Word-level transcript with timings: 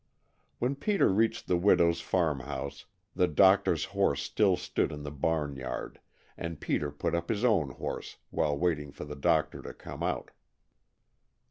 When 0.57 0.73
Peter 0.75 1.09
reached 1.09 1.45
the 1.45 1.57
widow's 1.57 2.01
farmhouse 2.01 2.85
the 3.15 3.27
doctor's 3.27 3.85
horse 3.93 4.23
still 4.23 4.57
stood 4.57 4.91
in 4.91 5.03
the 5.03 5.11
bam 5.11 5.57
yard, 5.57 5.99
and 6.35 6.59
Peter 6.59 6.89
put 6.89 7.13
up 7.13 7.29
his 7.29 7.43
own 7.45 7.69
horse, 7.69 8.17
while 8.31 8.57
waiting 8.57 8.91
for 8.91 9.05
the 9.05 9.15
doctor 9.15 9.61
to 9.61 9.75
come 9.75 10.01
out. 10.01 10.31